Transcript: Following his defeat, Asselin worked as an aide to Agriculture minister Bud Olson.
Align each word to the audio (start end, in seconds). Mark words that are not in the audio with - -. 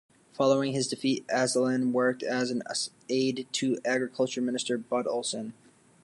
Following 0.33 0.73
his 0.73 0.87
defeat, 0.87 1.27
Asselin 1.27 1.91
worked 1.91 2.23
as 2.23 2.49
an 2.49 2.63
aide 3.07 3.47
to 3.51 3.77
Agriculture 3.85 4.41
minister 4.41 4.75
Bud 4.79 5.05
Olson. 5.05 5.53